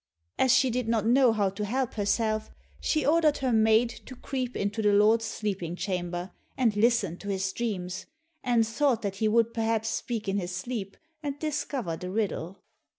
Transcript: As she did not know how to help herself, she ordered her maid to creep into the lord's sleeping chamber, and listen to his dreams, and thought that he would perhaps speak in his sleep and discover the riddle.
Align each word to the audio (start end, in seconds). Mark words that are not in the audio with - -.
As 0.39 0.51
she 0.51 0.71
did 0.71 0.87
not 0.87 1.05
know 1.05 1.31
how 1.31 1.51
to 1.51 1.63
help 1.63 1.93
herself, 1.93 2.49
she 2.79 3.05
ordered 3.05 3.37
her 3.37 3.53
maid 3.53 3.89
to 4.07 4.15
creep 4.15 4.57
into 4.57 4.81
the 4.81 4.93
lord's 4.93 5.25
sleeping 5.25 5.75
chamber, 5.75 6.31
and 6.57 6.75
listen 6.75 7.17
to 7.17 7.27
his 7.27 7.53
dreams, 7.53 8.07
and 8.43 8.65
thought 8.65 9.03
that 9.03 9.17
he 9.17 9.27
would 9.27 9.53
perhaps 9.53 9.89
speak 9.89 10.27
in 10.27 10.39
his 10.39 10.55
sleep 10.55 10.97
and 11.21 11.37
discover 11.37 11.95
the 11.97 12.09
riddle. 12.09 12.63